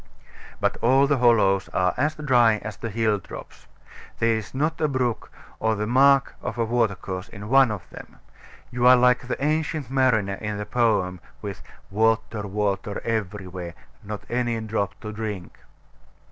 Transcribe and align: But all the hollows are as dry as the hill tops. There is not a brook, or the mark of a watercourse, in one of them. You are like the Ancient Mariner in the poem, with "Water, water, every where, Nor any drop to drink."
But 0.59 0.77
all 0.77 1.05
the 1.05 1.19
hollows 1.19 1.69
are 1.75 1.93
as 1.95 2.15
dry 2.15 2.57
as 2.63 2.75
the 2.75 2.89
hill 2.89 3.19
tops. 3.19 3.67
There 4.17 4.33
is 4.35 4.51
not 4.55 4.81
a 4.81 4.87
brook, 4.87 5.31
or 5.59 5.75
the 5.75 5.85
mark 5.85 6.33
of 6.41 6.57
a 6.57 6.65
watercourse, 6.65 7.29
in 7.29 7.49
one 7.49 7.69
of 7.69 7.87
them. 7.91 8.15
You 8.71 8.87
are 8.87 8.95
like 8.95 9.27
the 9.27 9.37
Ancient 9.45 9.91
Mariner 9.91 10.39
in 10.41 10.57
the 10.57 10.65
poem, 10.65 11.19
with 11.43 11.61
"Water, 11.91 12.47
water, 12.47 12.99
every 13.05 13.45
where, 13.47 13.75
Nor 14.03 14.21
any 14.27 14.59
drop 14.61 14.99
to 15.01 15.11
drink." 15.11 15.59